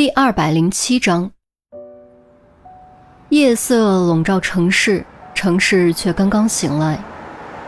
[0.00, 1.30] 第二百零七章，
[3.28, 5.04] 夜色笼罩城市，
[5.34, 6.98] 城市却刚刚醒来。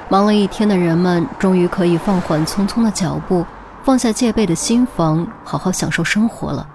[0.09, 3.45] 忙了一天的人们，终于可以放缓匆匆的脚步，
[3.85, 6.67] 放下戒备的心防，好好享受生活了。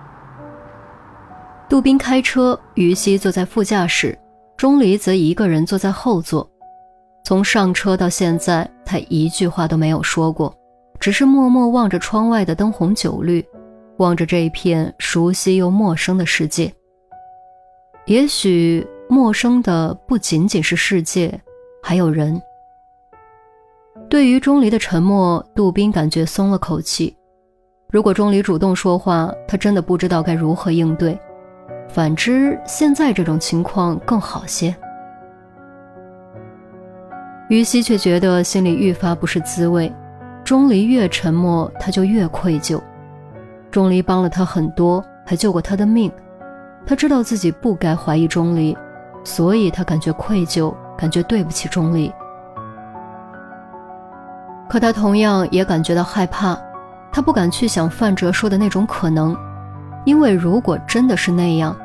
[1.67, 4.15] 杜宾开车，于西坐在副驾驶，
[4.57, 6.47] 钟离则一个人坐在后座。
[7.23, 10.55] 从上车到现在，他一句话都没有说过，
[10.99, 13.43] 只是默默望着窗外的灯红酒绿。
[13.97, 16.71] 望着这一片熟悉又陌生的世界，
[18.05, 21.39] 也许陌生的不仅仅是世界，
[21.81, 22.39] 还有人。
[24.09, 27.15] 对于钟离的沉默，杜宾感觉松了口气。
[27.91, 31.17] 如果钟离主动说话，他真的不知道该如何应对；
[31.89, 34.75] 反之，现在这种情况更好些。
[37.49, 39.91] 于西却觉得心里愈发不是滋味。
[40.43, 42.81] 钟离越沉默，他就越愧疚。
[43.77, 46.11] 钟离帮了他很多，还救过他的命。
[46.83, 48.75] 他知道自己不该怀疑钟离，
[49.23, 52.11] 所以他感觉愧疚，感觉对不起钟离。
[54.67, 56.59] 可他同样也感觉到害怕，
[57.11, 59.37] 他不敢去想范哲说的那种可能，
[60.05, 61.77] 因为如果真的是那样，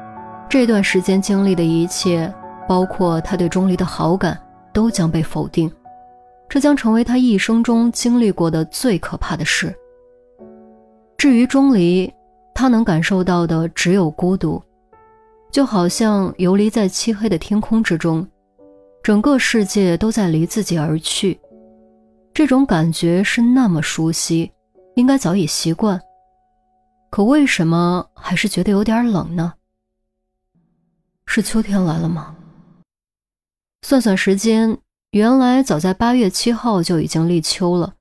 [0.48, 2.32] 这段时间经历的一切，
[2.66, 4.38] 包括他对钟离的好感，
[4.72, 5.70] 都将被否定，
[6.48, 9.76] 这将成为他一生中经历过的最可怕的事。
[11.22, 12.12] 至于钟离，
[12.52, 14.60] 他能感受到的只有孤独，
[15.52, 18.26] 就好像游离在漆黑的天空之中，
[19.04, 21.40] 整个世界都在离自己而去。
[22.34, 24.50] 这种感觉是那么熟悉，
[24.96, 26.00] 应该早已习惯，
[27.08, 29.54] 可为什么还是觉得有点冷呢？
[31.26, 32.34] 是秋天来了吗？
[33.82, 34.76] 算算时间，
[35.12, 37.94] 原来早在八月七号就已经立秋了。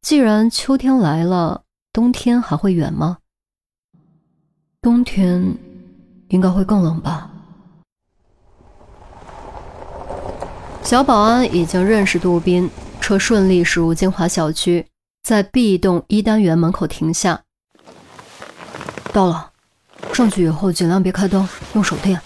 [0.00, 1.64] 既然秋天来了，
[1.96, 3.16] 冬天还会远吗？
[4.82, 5.56] 冬天
[6.28, 7.30] 应该会更冷吧。
[10.82, 12.68] 小保安已经认识杜宾，
[13.00, 14.86] 车顺利驶入金华小区，
[15.22, 17.40] 在 B 栋一单元门口停下。
[19.10, 19.52] 到了，
[20.12, 22.20] 上去以后尽量别开灯，用手电。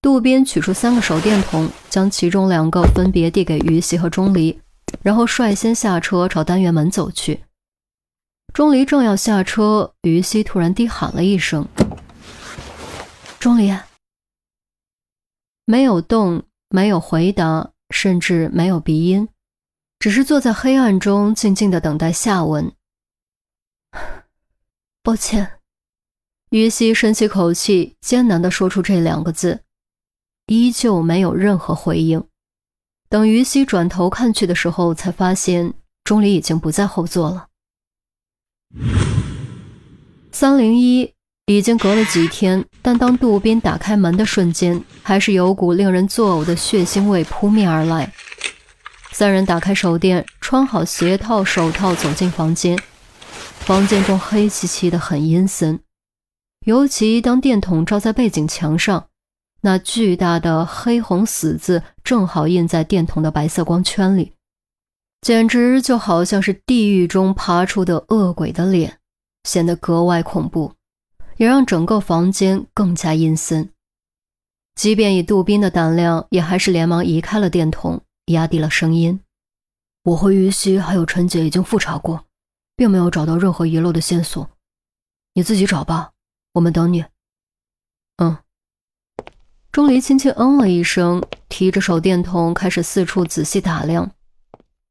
[0.00, 4.58] 杜宾取出三个手电筒，将其中两个分别递给于西和钟离，
[5.02, 7.40] 然后率先下车朝单元门走去。
[8.58, 11.68] 钟离正要下车，于西突然低喊了一声
[13.38, 13.72] ：“钟离！”
[15.64, 19.28] 没有动，没有回答，甚至没有鼻音，
[20.00, 22.72] 只是坐在黑暗中静静的等待下文。
[25.04, 25.60] 抱歉，
[26.50, 29.62] 于西深吸口气，艰难的说出这两个字，
[30.46, 32.26] 依旧没有任何回应。
[33.08, 37.47] 等于西转头看去的时候，才发现钟离已经不在后座了。
[40.30, 41.12] 三零一
[41.46, 48.12] 已经隔了几天，但当杜宾打开门的瞬间，还是有股令人作呕的血腥味扑面而来。
[49.10, 52.78] 三人打开手电，穿好鞋套、手套，走进房间。
[53.58, 55.80] 房间中黑漆漆的，很阴森。
[56.64, 59.06] 尤其当电筒照在背景墙上，
[59.62, 64.34] 那巨大的黑红死字正好印在电筒的白色光圈里。
[65.20, 68.98] 简直就好像是地狱中爬出的恶鬼的脸，
[69.44, 70.72] 显得格外恐怖，
[71.36, 73.70] 也让整个房间更加阴森。
[74.74, 79.20] 即便以杜宾的胆量，也还是连忙移开了电筒，压低了声音
[80.04, 82.24] ：“我和于西还有陈姐已经复查过，
[82.76, 84.48] 并没有找到任何遗漏的线索，
[85.34, 86.12] 你自己找吧，
[86.52, 87.04] 我们等你。”
[88.22, 88.38] 嗯。
[89.72, 94.10] 钟离轻轻嗯了一声，提着手电筒开始四处仔细打量。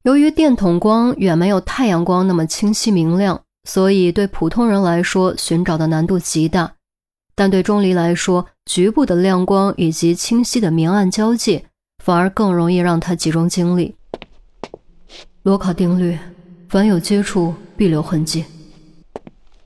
[0.08, 6.76] 由于电筒光远没有太阳光那么清晰明亮，所以对普通人来说寻找的难度极大。
[7.36, 11.66] 但对钟离来说，局部的亮光以及清晰的明暗交界，
[12.02, 13.96] 反而更容易让他集中精力。
[15.44, 16.18] 罗卡定律：
[16.70, 18.46] 凡有接触，必留痕迹。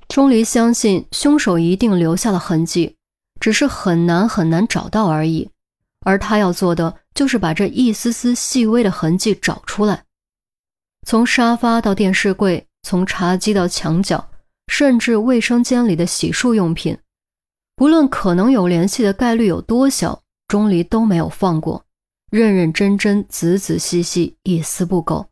[0.07, 2.95] 钟离相信凶手一定留下了痕迹，
[3.39, 5.47] 只是很难很难找到而已。
[6.03, 10.05] 而他要做的，就是把这一丝丝细微的痕迹找出来。
[11.05, 14.29] 从沙发到电视柜，从茶几到墙角，
[14.67, 16.97] 甚至卫生间里的洗漱用品，
[17.75, 21.83] 不论可能有联系的概率有多小，钟离都没有放过，
[22.29, 25.27] 认认真真、仔仔细细，一丝不苟。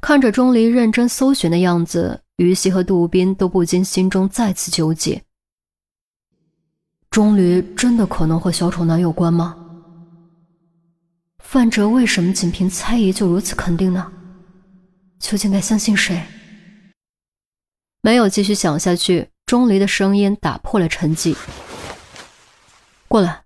[0.00, 5.22] 看着钟离认真搜寻的样子，于西和杜宾都不禁心中再次纠结：
[7.10, 9.56] 钟离真的可能和小丑男有关吗？
[11.38, 14.10] 范哲为什么仅凭猜疑就如此肯定呢？
[15.18, 16.22] 究竟该相信谁？
[18.00, 21.36] 没有继续想下去，钟离的声音打破了沉寂
[23.08, 23.44] ：“过来，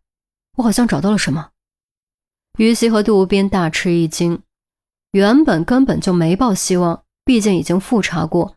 [0.57, 1.51] 我好像找到了什么。”
[2.59, 4.43] 于西和杜无宾大吃一惊，
[5.13, 8.57] 原本根本就没抱希望，毕竟已经复查过，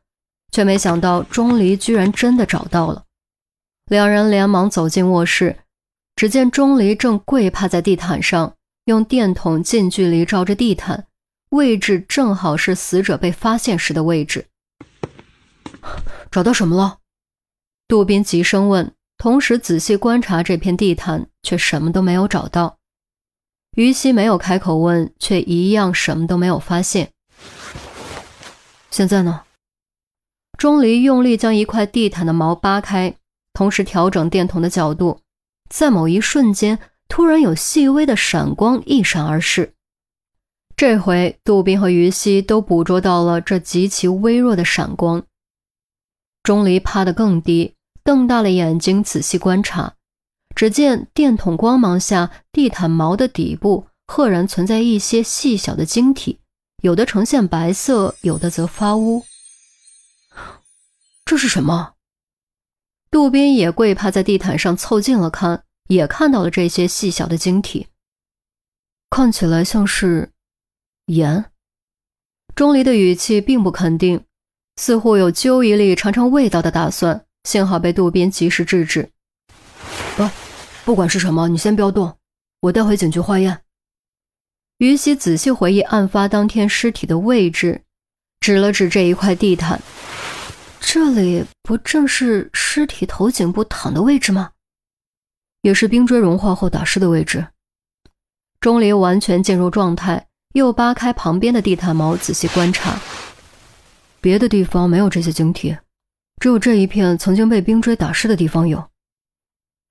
[0.51, 3.05] 却没想到钟离居然真的找到了。
[3.85, 5.59] 两人连忙走进卧室，
[6.15, 8.55] 只见钟离正跪趴在地毯上，
[8.85, 11.05] 用电筒近距离照着地毯，
[11.51, 14.47] 位置正好是死者被发现时的位置。
[16.31, 16.99] 找到什么了？
[17.89, 22.77] 杜宾急声问，同时仔细观察这片地毯，却什么都没有找到。
[23.75, 27.11] 于西没有开口问，却一样什么都没有发现。
[28.89, 29.43] 现在呢？
[30.57, 33.17] 钟离用力将一块地毯的毛扒开，
[33.51, 35.19] 同时调整电筒的角度，
[35.69, 39.73] 在某一瞬间，突然有细微的闪光一闪而逝。
[40.81, 45.23] 这回，杜宾和于西都捕捉到了这极其微弱的闪光。
[46.41, 49.93] 钟离趴得更低，瞪大了眼睛仔细观察。
[50.55, 56.39] 只见电筒光芒下，地毯毛的底部赫然存在一些细小的晶体，
[56.81, 59.23] 有的呈现白色，有的则发乌。
[61.23, 61.93] 这是什么？
[63.11, 67.85] 杜宾也跪趴在地毯上凑近了看，也看到了这些细小的晶体，
[69.11, 70.31] 看起来像是
[71.05, 71.45] 盐。
[72.55, 74.23] 钟离的语气并不肯定，
[74.75, 79.09] 似乎有揪一粒尝尝味道的打算，幸好被杜宾及时制止。
[80.15, 80.29] 不，
[80.85, 82.17] 不管是什么，你先不要动，
[82.59, 83.61] 我带回警局化验。
[84.77, 87.83] 于西仔细回忆案发当天尸体的位置，
[88.39, 89.81] 指了指这一块地毯，
[90.79, 94.51] 这里不正是尸体头颈部躺的位置吗？
[95.61, 97.47] 也是冰锥融化后打湿的位置。
[98.59, 102.99] 钟离完全进入状态，又扒开旁边的地毯毛，仔细观察，
[104.19, 105.77] 别的地方没有这些晶体，
[106.41, 108.89] 只有这一片曾经被冰锥打湿的地方有。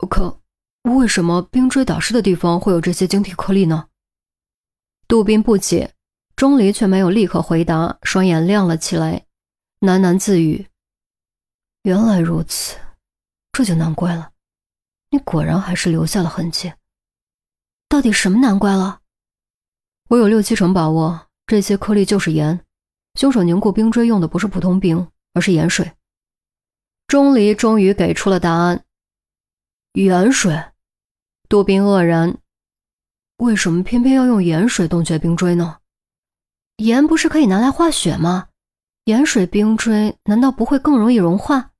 [0.08, 0.40] 可，
[0.82, 3.86] 为什么冰锥打湿的地方会有这些晶体颗粒呢？
[5.08, 5.92] 杜宾不解，
[6.36, 9.24] 钟离却没有立刻回答，双眼亮了起来，
[9.80, 10.66] 喃喃自语
[11.84, 12.76] ：“原来如此，
[13.52, 14.30] 这就难怪了。
[15.10, 16.72] 你果然还是留下了痕迹。
[17.88, 18.99] 到底什么难怪了？
[20.10, 22.58] 我有六七成把握，这些颗粒就是盐。
[23.14, 25.92] 凶手凝固冰锥用的不是普通冰，而是盐水。”
[27.06, 28.84] 钟离终于给出了答案。
[29.92, 30.60] 盐水，
[31.48, 32.36] 杜宾愕然，
[33.36, 35.78] 为什么偏偏要用盐水冻结冰锥呢？
[36.78, 38.48] 盐不是可以拿来化雪吗？
[39.04, 41.70] 盐水冰锥难道不会更容易融化？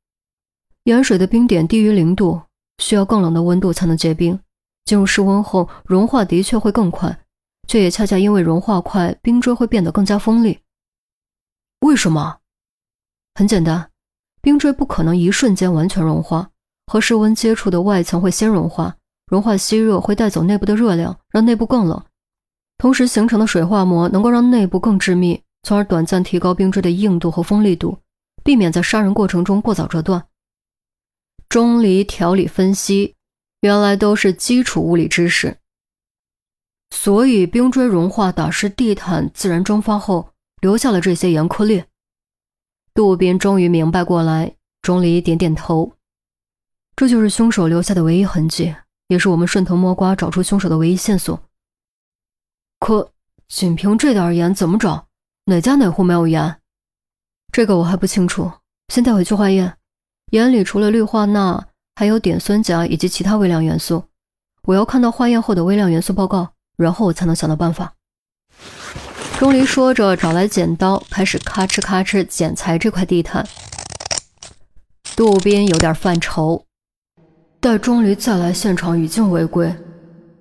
[0.85, 2.41] 盐水的冰点低于零度，
[2.79, 4.38] 需要更冷的温度才能结冰。
[4.85, 7.25] 进入室温后，融化的确会更快，
[7.71, 10.59] 却也恰恰因为融化快，冰锥会变得更加锋利。
[11.83, 12.39] 为什么？
[13.37, 13.93] 很简单，
[14.43, 16.51] 冰锥不可能一瞬间完全融化。
[16.89, 18.97] 和室温接触的外层会先融化，
[19.29, 22.05] 融化吸热会带走内部的热量，让内部更冷。
[22.77, 27.97] 同时形成的水化膜能够让内部更致密，从而短暂提高冰锥的硬度和锋利度，
[28.43, 30.27] 避免在杀人过程中过早折断。
[31.49, 33.15] 钟离条理分析，
[33.61, 35.60] 原来都是基础物理知识。
[36.91, 41.85] 所以冰锥融化打湿地毯，自然蒸发后留下了这些盐颗粒。
[42.93, 45.93] 杜宾终于明白过来，钟离点点头。
[46.97, 48.75] 这就是凶手留下的唯一痕迹，
[49.09, 51.41] 也是我们顺藤摸瓜找出凶手的唯一线索。
[52.79, 53.11] 可
[53.49, 55.07] 仅凭这点盐怎么找？
[55.47, 56.61] 哪家哪户没有盐？
[57.53, 58.50] 这个我还不清楚，
[58.88, 59.79] 先带回去化验。
[60.33, 64.05] 盐里除了氯化钠，还有碘酸钾以及其他微量元素。
[64.64, 67.95] 我要看到化验后的微量元素报告，然后我才能想到办法。
[69.39, 73.47] 钟离说着，找来剪刀，开始咔哧咔哧剪裁这块地毯。
[75.17, 76.67] 杜宾有点犯愁。
[77.61, 79.75] 待钟离再来现场，已经违规。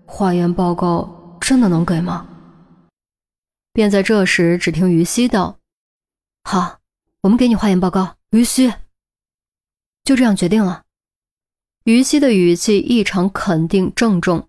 [0.05, 2.27] 化验报告真的能给吗？
[3.71, 5.59] 便在这时，只听于西道
[6.43, 6.79] ：“好，
[7.21, 8.73] 我们给你化验报告。”于西
[10.03, 10.83] 就这样决定了。
[11.85, 14.48] 于西的语气异常肯定郑重，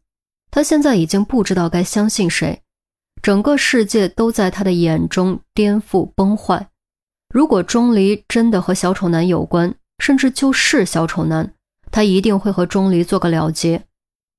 [0.51, 2.63] 他现在已经不知道该相信谁，
[3.23, 6.69] 整个世界都在他的眼中颠覆崩坏。
[7.33, 11.55] 如果钟离真的和小丑男有关，甚至就是小丑男。
[11.93, 13.85] 他一定会和钟离做个了结，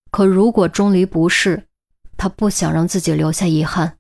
[0.10, 1.68] 可如果钟离不是，
[2.18, 3.98] 他不想让自己留下遗憾。